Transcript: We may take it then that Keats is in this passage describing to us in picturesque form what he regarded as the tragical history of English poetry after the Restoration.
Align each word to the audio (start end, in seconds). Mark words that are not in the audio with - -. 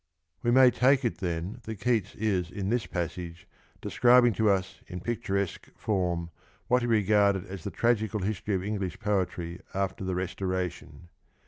We 0.41 0.49
may 0.49 0.71
take 0.71 1.05
it 1.05 1.19
then 1.19 1.59
that 1.65 1.79
Keats 1.79 2.15
is 2.15 2.49
in 2.49 2.69
this 2.69 2.87
passage 2.87 3.47
describing 3.81 4.33
to 4.33 4.49
us 4.49 4.79
in 4.87 4.99
picturesque 4.99 5.67
form 5.77 6.31
what 6.65 6.81
he 6.81 6.87
regarded 6.87 7.45
as 7.45 7.63
the 7.63 7.69
tragical 7.69 8.21
history 8.21 8.55
of 8.55 8.63
English 8.63 8.99
poetry 8.99 9.61
after 9.75 10.03
the 10.03 10.15
Restoration. 10.15 11.09